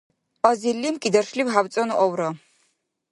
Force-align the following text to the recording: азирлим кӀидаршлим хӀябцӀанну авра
азирлим 0.49 0.95
кӀидаршлим 1.01 1.47
хӀябцӀанну 1.53 1.95
авра 2.03 2.29